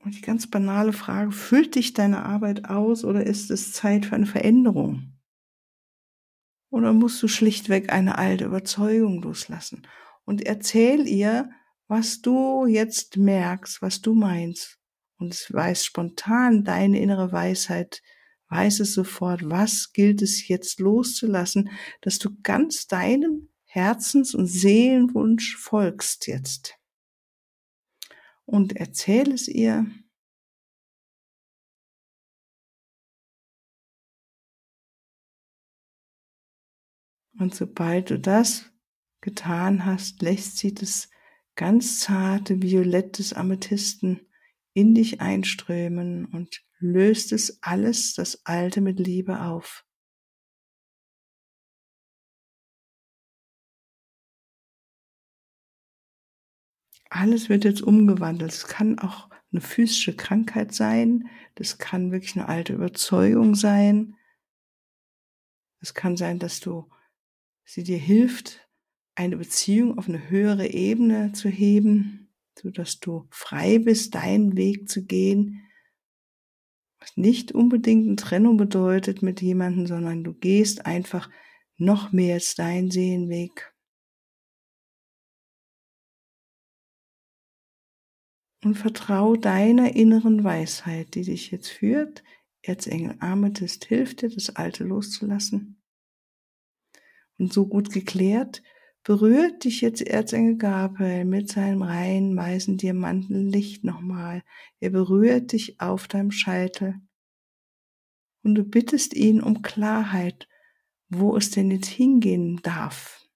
Und 0.00 0.16
die 0.16 0.22
ganz 0.22 0.50
banale 0.50 0.92
Frage, 0.92 1.30
füllt 1.30 1.76
dich 1.76 1.92
deine 1.92 2.24
Arbeit 2.24 2.64
aus 2.64 3.04
oder 3.04 3.24
ist 3.24 3.52
es 3.52 3.72
Zeit 3.72 4.06
für 4.06 4.16
eine 4.16 4.26
Veränderung? 4.26 5.16
Oder 6.70 6.92
musst 6.92 7.22
du 7.22 7.28
schlichtweg 7.28 7.92
eine 7.92 8.18
alte 8.18 8.44
Überzeugung 8.46 9.22
loslassen? 9.22 9.86
Und 10.24 10.44
erzähl 10.44 11.06
ihr, 11.06 11.52
was 11.88 12.20
du 12.20 12.66
jetzt 12.66 13.16
merkst, 13.16 13.82
was 13.82 14.00
du 14.00 14.14
meinst. 14.14 14.78
Und 15.18 15.34
es 15.34 15.52
weiß 15.52 15.84
spontan 15.84 16.62
deine 16.64 17.00
innere 17.00 17.32
Weisheit, 17.32 18.02
weiß 18.50 18.80
es 18.80 18.94
sofort, 18.94 19.50
was 19.50 19.92
gilt 19.92 20.22
es 20.22 20.46
jetzt 20.46 20.78
loszulassen, 20.78 21.70
dass 22.02 22.18
du 22.18 22.30
ganz 22.42 22.86
deinem 22.86 23.48
Herzens- 23.64 24.34
und 24.34 24.46
Seelenwunsch 24.46 25.56
folgst 25.56 26.26
jetzt 26.26 26.78
und 28.48 28.76
erzähle 28.76 29.34
es 29.34 29.46
ihr. 29.46 29.86
Und 37.38 37.54
sobald 37.54 38.10
du 38.10 38.18
das 38.18 38.72
getan 39.20 39.84
hast, 39.84 40.22
lässt 40.22 40.56
sie 40.56 40.72
das 40.72 41.10
ganz 41.58 42.00
zarte 42.00 42.62
Violett 42.62 43.18
des 43.18 43.34
Amethysten 43.34 44.26
in 44.72 44.94
dich 44.94 45.20
einströmen 45.20 46.24
und 46.24 46.64
löst 46.78 47.32
es 47.32 47.58
alles, 47.62 48.14
das 48.14 48.46
Alte 48.46 48.80
mit 48.80 48.98
Liebe 48.98 49.42
auf. 49.42 49.84
alles 57.10 57.48
wird 57.48 57.64
jetzt 57.64 57.82
umgewandelt. 57.82 58.52
Es 58.52 58.66
kann 58.66 58.98
auch 58.98 59.30
eine 59.50 59.60
physische 59.60 60.14
Krankheit 60.14 60.74
sein, 60.74 61.28
das 61.54 61.78
kann 61.78 62.12
wirklich 62.12 62.36
eine 62.36 62.48
alte 62.48 62.74
Überzeugung 62.74 63.54
sein. 63.54 64.14
Es 65.80 65.94
kann 65.94 66.16
sein, 66.16 66.38
dass 66.38 66.60
du 66.60 66.90
sie 67.64 67.82
dir 67.82 67.98
hilft, 67.98 68.67
eine 69.18 69.36
Beziehung 69.36 69.98
auf 69.98 70.08
eine 70.08 70.30
höhere 70.30 70.68
Ebene 70.68 71.32
zu 71.32 71.48
heben, 71.48 72.32
so 72.58 72.70
dass 72.70 73.00
du 73.00 73.26
frei 73.30 73.78
bist, 73.78 74.14
deinen 74.14 74.56
Weg 74.56 74.88
zu 74.88 75.04
gehen. 75.04 75.64
Was 77.00 77.16
nicht 77.16 77.52
unbedingt 77.52 78.06
eine 78.06 78.16
Trennung 78.16 78.56
bedeutet 78.56 79.22
mit 79.22 79.42
jemandem, 79.42 79.86
sondern 79.86 80.24
du 80.24 80.34
gehst 80.34 80.86
einfach 80.86 81.28
noch 81.76 82.12
mehr 82.12 82.34
als 82.34 82.54
deinen 82.54 82.90
Seelenweg. 82.90 83.72
und 88.64 88.74
vertrau 88.74 89.36
deiner 89.36 89.94
inneren 89.94 90.42
Weisheit, 90.42 91.14
die 91.14 91.22
dich 91.22 91.50
jetzt 91.50 91.68
führt. 91.68 92.24
Erzengel 92.62 93.16
Amethyst 93.20 93.84
hilft 93.84 94.22
dir, 94.22 94.30
das 94.30 94.56
Alte 94.56 94.84
loszulassen. 94.84 95.80
Und 97.38 97.52
so 97.52 97.66
gut 97.66 97.92
geklärt, 97.92 98.62
berührt 99.02 99.64
dich 99.64 99.80
jetzt 99.80 100.02
Erzengel 100.02 100.56
Gabriel 100.56 101.24
mit 101.24 101.48
seinem 101.48 101.82
reinen 101.82 102.36
weißen 102.36 102.76
Diamantenlicht 102.76 103.84
nochmal. 103.84 104.42
Er 104.80 104.90
berührt 104.90 105.52
dich 105.52 105.80
auf 105.80 106.08
deinem 106.08 106.30
Scheitel. 106.30 106.96
Und 108.42 108.54
du 108.54 108.64
bittest 108.64 109.14
ihn 109.14 109.42
um 109.42 109.62
Klarheit, 109.62 110.48
wo 111.08 111.36
es 111.36 111.50
denn 111.50 111.70
jetzt 111.70 111.88
hingehen 111.88 112.60
darf. 112.62 113.26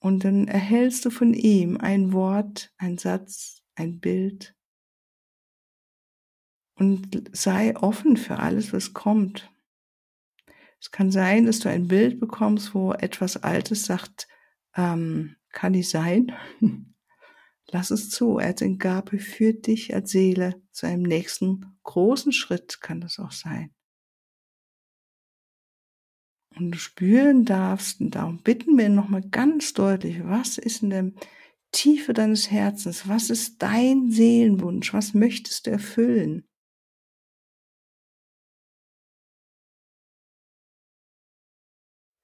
Und 0.00 0.24
dann 0.24 0.46
erhältst 0.46 1.04
du 1.04 1.10
von 1.10 1.34
ihm 1.34 1.76
ein 1.76 2.12
Wort, 2.12 2.72
ein 2.78 2.98
Satz, 2.98 3.64
ein 3.74 3.98
Bild. 3.98 4.54
und 6.78 7.28
sei 7.32 7.76
offen 7.76 8.16
für 8.16 8.38
alles, 8.38 8.72
was 8.72 8.94
kommt. 8.94 9.50
Es 10.80 10.90
kann 10.90 11.10
sein, 11.10 11.46
dass 11.46 11.58
du 11.58 11.68
ein 11.68 11.88
Bild 11.88 12.20
bekommst, 12.20 12.74
wo 12.74 12.92
etwas 12.92 13.36
Altes 13.36 13.84
sagt, 13.84 14.28
ähm, 14.76 15.36
kann 15.50 15.72
nicht 15.72 15.90
sein. 15.90 16.32
Lass 17.70 17.90
es 17.90 18.10
zu. 18.10 18.38
Er 18.38 18.50
hat 18.50 18.62
in 18.62 18.78
Gabe 18.78 19.18
für 19.18 19.52
dich 19.52 19.94
als 19.94 20.10
Seele 20.10 20.62
zu 20.72 20.86
einem 20.86 21.02
nächsten 21.02 21.78
großen 21.82 22.32
Schritt, 22.32 22.80
kann 22.80 23.00
das 23.00 23.18
auch 23.18 23.32
sein. 23.32 23.74
Und 26.56 26.72
du 26.72 26.78
spüren 26.78 27.44
darfst, 27.44 28.00
und 28.00 28.14
darum 28.14 28.42
bitten 28.42 28.76
wir 28.78 28.88
nochmal 28.88 29.22
ganz 29.22 29.74
deutlich, 29.74 30.24
was 30.24 30.58
ist 30.58 30.82
in 30.82 30.90
der 30.90 31.12
Tiefe 31.70 32.14
deines 32.14 32.50
Herzens, 32.50 33.06
was 33.06 33.30
ist 33.30 33.62
dein 33.62 34.10
Seelenwunsch, 34.10 34.94
was 34.94 35.12
möchtest 35.14 35.66
du 35.66 35.70
erfüllen? 35.70 36.47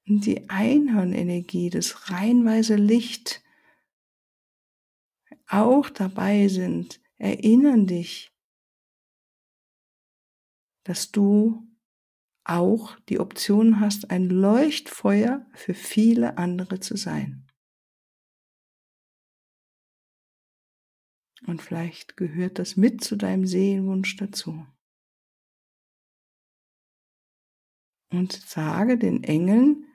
Die 0.06 0.48
Einhornenergie, 0.50 1.70
das 1.70 2.10
reinweise 2.10 2.76
Licht, 2.76 3.42
auch 5.46 5.88
dabei 5.90 6.48
sind, 6.48 7.00
erinnern 7.16 7.86
dich, 7.86 8.32
dass 10.84 11.10
du 11.10 11.66
auch 12.44 12.98
die 13.08 13.20
Option 13.20 13.80
hast, 13.80 14.10
ein 14.10 14.28
Leuchtfeuer 14.28 15.46
für 15.54 15.74
viele 15.74 16.36
andere 16.36 16.80
zu 16.80 16.96
sein. 16.96 17.46
Und 21.46 21.62
vielleicht 21.62 22.16
gehört 22.16 22.58
das 22.58 22.76
mit 22.76 23.02
zu 23.02 23.16
deinem 23.16 23.46
Seelenwunsch 23.46 24.16
dazu. 24.16 24.66
Und 28.10 28.32
sage 28.32 28.98
den 28.98 29.24
Engeln, 29.24 29.86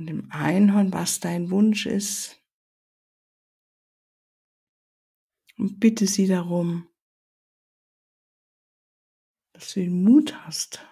und 0.00 0.06
dem 0.06 0.30
Einhorn, 0.30 0.92
was 0.94 1.20
dein 1.20 1.50
Wunsch 1.50 1.84
ist. 1.84 2.42
Und 5.58 5.78
bitte 5.78 6.06
sie 6.06 6.26
darum, 6.26 6.88
dass 9.52 9.74
du 9.74 9.80
den 9.80 10.02
Mut 10.02 10.34
hast 10.46 10.86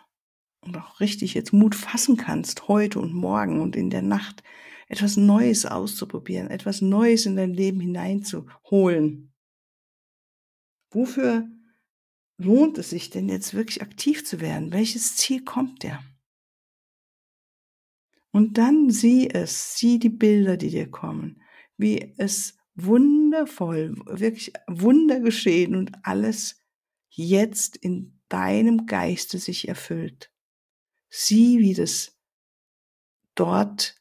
und 0.61 0.77
auch 0.77 1.01
richtig 1.01 1.33
jetzt 1.33 1.55
Mut 1.55 1.75
fassen 1.75 2.19
kannst, 2.19 2.69
heute 2.69 3.01
und 3.01 3.15
morgen 3.15 3.63
und 3.63 3.77
in 3.77 3.89
der 3.89 4.03
Nacht 4.03 4.43
etwas 4.89 5.17
Neues 5.17 5.65
auszuprobieren, 5.65 6.51
etwas 6.51 6.83
Neues 6.83 7.25
in 7.25 7.37
dein 7.37 7.55
Leben 7.55 7.81
hineinzuholen. 7.81 9.33
Wofür 10.91 11.49
lohnt 12.37 12.77
es 12.77 12.91
sich 12.91 13.09
denn 13.09 13.31
jetzt 13.31 13.55
wirklich 13.55 13.81
aktiv 13.81 14.27
zu 14.27 14.41
werden? 14.41 14.71
Welches 14.71 15.17
Ziel 15.17 15.43
kommt 15.45 15.83
dir? 15.83 15.99
Und 18.31 18.59
dann 18.59 18.91
sieh 18.91 19.31
es, 19.31 19.77
sieh 19.77 19.99
die 19.99 20.11
Bilder, 20.11 20.57
die 20.57 20.71
dir 20.71 20.91
kommen, 20.91 21.43
wie 21.77 22.15
es 22.19 22.57
wundervoll, 22.75 23.95
wirklich 24.07 24.53
Wunder 24.69 25.21
geschehen 25.21 25.75
und 25.75 25.93
alles 26.03 26.63
jetzt 27.11 27.77
in 27.77 28.21
deinem 28.29 28.87
Geiste 28.87 29.39
sich 29.39 29.69
erfüllt. 29.69 30.31
Sieh, 31.09 31.59
wie 31.59 31.75
das 31.75 32.17
dort, 33.35 33.97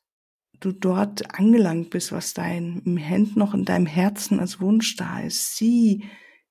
du 0.60 0.72
dort 0.72 1.34
angelangt 1.34 1.90
bist, 1.90 2.12
was 2.12 2.34
dein 2.34 2.82
im 2.86 2.98
Händen 2.98 3.40
noch 3.40 3.54
in 3.54 3.66
deinem 3.66 3.86
Herzen 3.86 4.40
als 4.40 4.60
Wunsch 4.60 4.96
da 4.98 5.22
ist. 5.22 5.56
Sieh, 5.56 6.04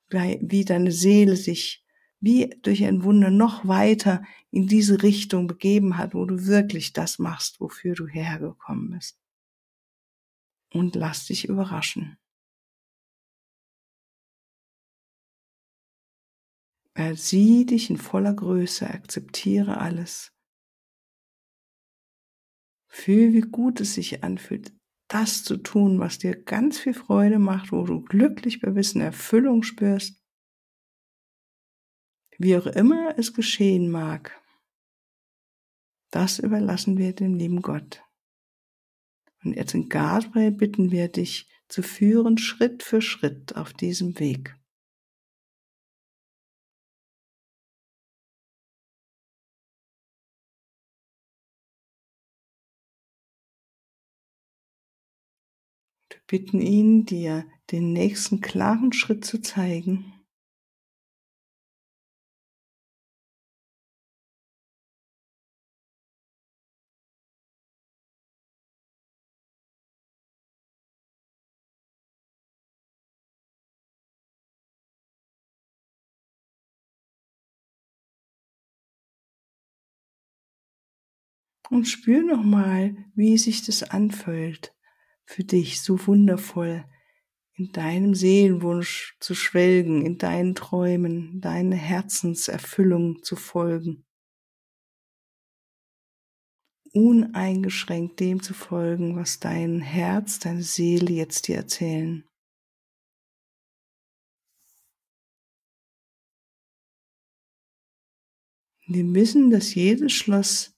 wie 0.09 0.65
deine 0.65 0.93
Seele 0.93 1.37
sich 1.37 1.86
wie 2.21 2.51
durch 2.63 2.85
ein 2.85 3.03
Wunder 3.03 3.31
noch 3.31 3.67
weiter 3.69 4.23
in 4.51 4.67
diese 4.67 5.03
Richtung 5.03 5.47
begeben 5.47 5.99
hat, 5.99 6.15
wo 6.15 6.25
du 6.25 6.47
wirklich 6.47 6.93
das 6.93 7.19
machst, 7.19 7.61
wofür 7.61 7.95
du 7.95 8.07
hergekommen 8.07 8.91
bist. 8.91 9.19
Und 10.73 10.95
lass 10.95 11.27
dich 11.27 11.49
überraschen. 11.49 12.19
Er 16.95 17.15
sieh 17.15 17.67
dich 17.67 17.91
in 17.91 17.99
voller 17.99 18.33
Größe, 18.33 18.89
akzeptiere 18.89 19.79
alles. 19.79 20.33
Fühl, 22.89 23.35
wie 23.35 23.43
gut 23.43 23.83
es 23.83 23.95
sich 23.95 24.25
anfühlt, 24.25 24.73
das 25.09 25.45
zu 25.45 25.59
tun, 25.59 26.01
was 26.01 26.19
dir 26.19 26.35
ganz 26.43 26.79
viel 26.79 26.95
Freude 26.95 27.39
macht, 27.39 27.71
wo 27.71 27.85
du 27.85 28.01
glücklich 28.01 28.61
bei 28.61 28.75
Wissen 28.75 29.03
Erfüllung 29.03 29.63
spürst 29.63 30.26
wie 32.39 32.57
auch 32.57 32.67
immer 32.67 33.19
es 33.19 33.33
geschehen 33.33 33.91
mag, 33.91 34.41
das 36.11 36.39
überlassen 36.39 36.97
wir 36.99 37.13
dem 37.13 37.35
lieben 37.35 37.63
Gott. 37.63 38.03
Und 39.45 39.55
jetzt 39.55 39.75
in 39.75 39.89
Gabriel 39.89 40.51
bitten 40.51 40.91
wir 40.91 41.09
dich 41.09 41.49
zu 41.69 41.83
führen, 41.83 42.39
Schritt 42.39 42.83
für 42.83 43.03
Schritt 43.03 43.57
auf 43.57 43.73
diesem 43.73 44.19
Weg. 44.19 44.57
Wir 56.09 56.21
bitten 56.27 56.61
ihn, 56.61 57.05
dir 57.05 57.47
den 57.71 57.93
nächsten 57.93 58.41
klaren 58.41 58.93
Schritt 58.93 59.25
zu 59.25 59.41
zeigen 59.41 60.16
Und 81.71 81.87
spür 81.87 82.23
nochmal, 82.23 82.97
wie 83.15 83.37
sich 83.39 83.65
das 83.65 83.83
anfühlt, 83.83 84.75
für 85.25 85.45
dich 85.45 85.83
so 85.83 86.07
wundervoll 86.07 86.85
in 87.57 87.73
deinem 87.73 88.15
Seelenwunsch 88.15 89.17
zu 89.19 89.35
schwelgen, 89.35 90.05
in 90.05 90.19
deinen 90.19 90.55
Träumen, 90.55 91.41
deine 91.41 91.75
Herzenserfüllung 91.75 93.23
zu 93.23 93.35
folgen. 93.35 94.05
Uneingeschränkt 96.93 98.21
dem 98.21 98.43
zu 98.43 98.55
folgen, 98.55 99.17
was 99.17 99.41
dein 99.41 99.81
Herz, 99.81 100.39
deine 100.39 100.63
Seele 100.63 101.13
jetzt 101.13 101.49
dir 101.49 101.57
erzählen. 101.57 102.25
Wir 108.87 109.05
wissen, 109.15 109.51
dass 109.51 109.75
jedes 109.75 110.13
Schloss 110.13 110.76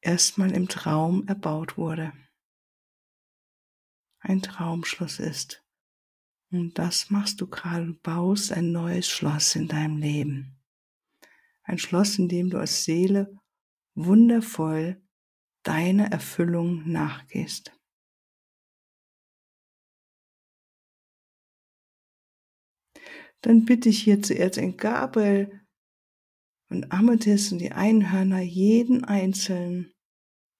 erstmal 0.00 0.52
im 0.52 0.68
Traum 0.68 1.26
erbaut 1.26 1.76
wurde. 1.76 2.12
Ein 4.20 4.42
Traumschloss 4.42 5.18
ist. 5.18 5.64
Und 6.50 6.78
das 6.78 7.10
machst 7.10 7.40
du 7.40 7.46
gerade, 7.46 7.86
du 7.86 7.94
baust 7.94 8.52
ein 8.52 8.72
neues 8.72 9.06
Schloss 9.08 9.54
in 9.54 9.68
deinem 9.68 9.98
Leben. 9.98 10.58
Ein 11.62 11.78
Schloss, 11.78 12.18
in 12.18 12.28
dem 12.28 12.48
du 12.48 12.58
als 12.58 12.84
Seele 12.84 13.38
wundervoll 13.94 15.02
deiner 15.62 16.10
Erfüllung 16.10 16.90
nachgehst. 16.90 17.72
Dann 23.42 23.64
bitte 23.64 23.88
ich 23.88 24.02
hier 24.02 24.22
zuerst 24.22 24.56
in 24.58 24.76
Gabriel 24.76 25.57
und 26.68 26.92
Amethyst 26.92 27.52
und 27.52 27.58
die 27.58 27.72
Einhörner 27.72 28.40
jeden 28.40 29.04
einzelnen, 29.04 29.92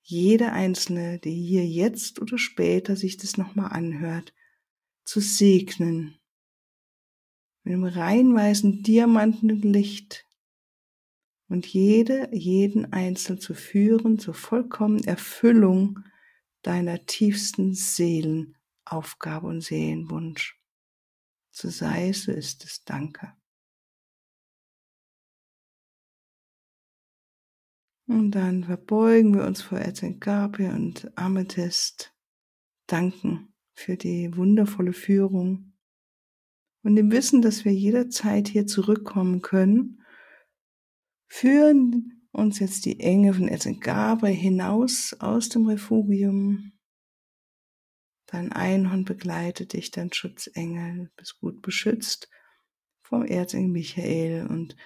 jede 0.03 0.53
einzelne, 0.53 1.19
die 1.19 1.35
hier 1.35 1.67
jetzt 1.67 2.21
oder 2.21 2.39
später 2.39 2.97
sich 2.97 3.17
das 3.19 3.37
nochmal 3.37 3.73
anhört, 3.73 4.33
zu 5.05 5.21
segnen. 5.21 6.19
Mit 7.63 7.75
dem 7.75 7.85
rein 7.85 8.35
weißen 8.35 8.83
Licht 8.83 10.27
und 11.49 11.67
jede, 11.67 12.29
jeden 12.33 12.93
Einzelnen 12.93 13.41
zu 13.41 13.55
führen 13.55 14.19
zur 14.19 14.35
vollkommenen 14.35 15.05
Erfüllung 15.05 16.01
deiner 16.63 17.05
tiefsten 17.07 17.75
Seelenaufgabe 17.75 19.47
und 19.47 19.63
Seelenwunsch. 19.63 20.59
So 21.51 21.69
sei 21.71 22.11
es, 22.11 22.25
so 22.25 22.33
ist 22.33 22.65
es. 22.65 22.85
Danke. 22.85 23.38
Und 28.09 28.33
dann 28.33 28.65
verbeugen 28.65 29.35
wir 29.35 29.45
uns 29.45 29.63
vor 29.63 29.79
Erzengabia 29.79 30.75
und 30.75 31.17
Amethyst, 31.17 32.15
danken 32.87 33.55
für 33.75 33.97
die 33.97 34.37
wundervolle 34.37 34.93
Führung 34.93 35.75
und 36.83 36.97
im 36.97 37.13
Wissen, 37.13 37.43
dass 37.43 37.65
wir 37.65 37.73
jederzeit 37.73 38.49
hier 38.49 38.67
zurückkommen 38.67 39.43
können 39.43 40.03
führen 41.29 42.27
uns 42.33 42.59
jetzt 42.59 42.87
die 42.87 43.01
Engel 43.01 43.35
von 43.35 43.49
Erzengel 43.49 43.81
Gabriel 43.81 44.35
hinaus 44.35 45.15
aus 45.21 45.49
dem 45.49 45.67
Refugium. 45.67 46.73
Dein 48.27 48.53
Einhorn 48.53 49.05
begleitet 49.05 49.73
dich, 49.73 49.91
dein 49.91 50.13
Schutzengel, 50.13 51.11
bist 51.17 51.41
gut 51.41 51.63
beschützt 51.63 52.29
vom 53.03 53.25
Erzengel 53.25 53.71
Michael 53.71 54.47
und 54.47 54.77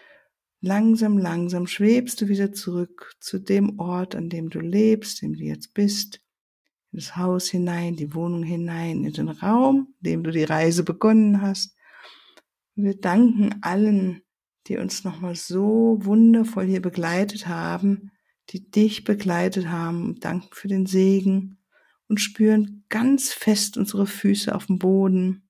langsam, 0.62 1.18
langsam 1.18 1.66
schwebst 1.66 2.20
du 2.20 2.28
wieder 2.28 2.52
zurück 2.52 3.14
zu 3.20 3.38
dem 3.38 3.78
Ort, 3.78 4.14
an 4.14 4.30
dem 4.30 4.48
du 4.48 4.60
lebst, 4.60 5.20
dem 5.20 5.34
du 5.34 5.42
jetzt 5.42 5.74
bist, 5.74 6.20
in 6.92 6.98
das 6.98 7.16
Haus 7.16 7.48
hinein, 7.48 7.96
die 7.96 8.14
Wohnung 8.14 8.42
hinein, 8.42 9.04
in 9.04 9.12
den 9.12 9.28
Raum, 9.28 9.94
in 10.00 10.10
dem 10.10 10.22
du 10.22 10.30
die 10.30 10.44
Reise 10.44 10.84
begonnen 10.84 11.42
hast. 11.42 11.76
Wir 12.74 12.98
danken 12.98 13.56
allen, 13.60 14.22
die 14.66 14.78
uns 14.78 15.04
nochmal 15.04 15.34
so 15.34 15.98
wundervoll 16.00 16.66
hier 16.66 16.80
begleitet 16.80 17.48
haben, 17.48 18.12
die 18.50 18.70
dich 18.70 19.04
begleitet 19.04 19.68
haben, 19.68 20.20
danken 20.20 20.48
für 20.52 20.68
den 20.68 20.86
Segen 20.86 21.58
und 22.08 22.20
spüren 22.20 22.84
ganz 22.88 23.32
fest 23.32 23.76
unsere 23.76 24.06
Füße 24.06 24.54
auf 24.54 24.66
dem 24.66 24.78
Boden. 24.78 25.48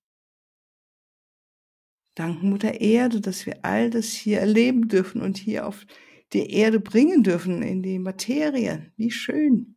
Danken 2.14 2.51
Mutter 2.51 2.81
Erde, 2.81 3.20
dass 3.20 3.46
wir 3.46 3.64
all 3.64 3.90
das 3.90 4.12
hier 4.12 4.40
erleben 4.40 4.88
dürfen 4.88 5.22
und 5.22 5.38
hier 5.38 5.66
auf 5.66 5.87
die 6.33 6.51
Erde 6.51 6.81
bringen 6.81 7.22
dürfen, 7.22 7.62
in 7.62 7.83
die 7.83 7.98
Materie. 7.98 8.92
Wie 8.96 9.11
schön. 9.11 9.77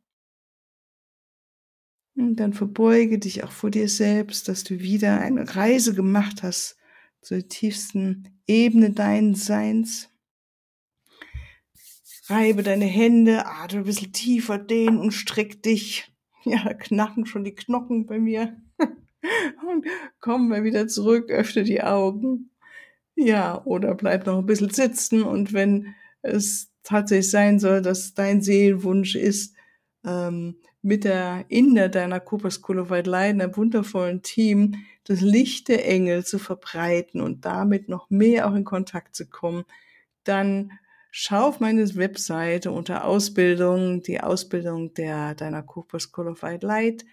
Und 2.16 2.38
dann 2.38 2.54
verbeuge 2.54 3.20
dich 3.20 3.44
auch 3.44 3.52
vor 3.52 3.72
dir 3.72 3.90
selbst, 3.90 4.48
dass 4.48 4.64
du 4.64 4.80
wieder 4.80 5.20
eine 5.20 5.56
Reise 5.56 5.94
gemacht 5.94 6.44
hast 6.44 6.78
zur 7.22 7.48
tiefsten 7.48 8.42
Ebene 8.48 8.92
deines 8.92 9.46
Seins. 9.46 10.10
Reibe 12.28 12.64
deine 12.64 12.86
Hände, 12.86 13.46
atme 13.46 13.80
ein 13.80 13.86
bisschen 13.86 14.14
tiefer, 14.14 14.58
dehn 14.58 14.98
und 14.98 15.12
streck 15.12 15.62
dich. 15.62 16.12
Ja, 16.48 16.64
da 16.64 16.74
knacken 16.76 17.26
schon 17.26 17.44
die 17.44 17.56
Knochen 17.56 18.06
bei 18.06 18.20
mir. 18.20 18.62
Und 19.70 19.86
komm 20.20 20.50
mal 20.50 20.64
wieder 20.64 20.88
zurück, 20.88 21.30
öffne 21.30 21.64
die 21.64 21.82
Augen. 21.82 22.52
Ja, 23.16 23.64
oder 23.66 23.96
bleib 23.96 24.26
noch 24.26 24.40
ein 24.40 24.46
bisschen 24.46 24.70
sitzen 24.70 25.24
und 25.24 25.54
wenn 25.54 25.96
es 26.22 26.72
tatsächlich 26.84 27.32
sein 27.32 27.60
soll, 27.60 27.82
dass 27.82 28.14
dein 28.14 28.42
Seelenwunsch 28.42 29.16
ist, 29.16 29.56
ähm, 30.06 30.58
mit 30.82 31.04
der 31.04 31.46
Inder 31.48 31.90
deiner 31.90 32.20
Cooper 32.20 32.52
School 32.52 32.80
of 32.80 32.92
White 32.92 33.10
Light, 33.10 33.32
einem 33.32 33.56
wundervollen 33.58 34.22
Team, 34.22 34.86
das 35.06 35.22
Licht 35.22 35.68
der 35.68 35.88
Engel 35.88 36.24
zu 36.26 36.38
verbreiten 36.38 37.22
und 37.22 37.46
damit 37.46 37.90
noch 37.90 38.10
mehr 38.10 38.48
auch 38.48 38.54
in 38.54 38.66
Kontakt 38.66 39.16
zu 39.16 39.28
kommen, 39.28 39.66
dann 40.24 40.72
schau 41.10 41.48
auf 41.48 41.60
meine 41.60 41.96
Webseite 41.96 42.72
unter 42.72 43.06
Ausbildung, 43.06 44.04
die 44.04 44.22
Ausbildung 44.22 44.94
der 44.94 45.34
deiner 45.34 45.64
Cooper 45.64 46.00
School 46.00 46.28
of 46.28 46.44
White 46.44 46.66
Light. 46.66 47.06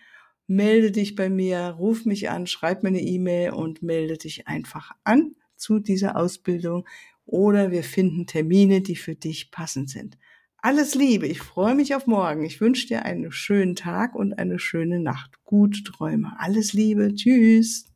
Melde 0.54 0.90
dich 0.90 1.14
bei 1.14 1.30
mir, 1.30 1.76
ruf 1.78 2.04
mich 2.04 2.28
an, 2.28 2.46
schreib 2.46 2.82
mir 2.82 2.90
eine 2.90 3.00
E-Mail 3.00 3.52
und 3.52 3.82
melde 3.82 4.18
dich 4.18 4.48
einfach 4.48 4.92
an 5.02 5.34
zu 5.56 5.78
dieser 5.78 6.16
Ausbildung 6.16 6.86
oder 7.24 7.70
wir 7.70 7.82
finden 7.82 8.26
Termine, 8.26 8.82
die 8.82 8.96
für 8.96 9.14
dich 9.14 9.50
passend 9.50 9.88
sind. 9.88 10.18
Alles 10.58 10.94
Liebe, 10.94 11.26
ich 11.26 11.40
freue 11.40 11.74
mich 11.74 11.94
auf 11.94 12.06
morgen. 12.06 12.44
Ich 12.44 12.60
wünsche 12.60 12.86
dir 12.86 13.06
einen 13.06 13.32
schönen 13.32 13.76
Tag 13.76 14.14
und 14.14 14.34
eine 14.34 14.58
schöne 14.58 15.00
Nacht. 15.00 15.42
Gut 15.42 15.84
Träume. 15.86 16.34
Alles 16.38 16.74
Liebe, 16.74 17.14
tschüss. 17.14 17.91